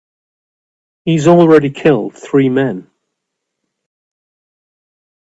[1.05, 2.89] He's already killed three men.